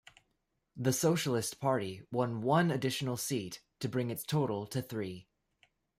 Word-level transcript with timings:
The 0.75 0.93
Socialist 0.93 1.59
Party 1.59 2.01
won 2.11 2.41
one 2.41 2.71
additional 2.71 3.17
seat 3.17 3.61
to 3.81 3.87
bring 3.87 4.09
its 4.09 4.23
total 4.23 4.65
to 4.65 4.81
three. 4.81 5.27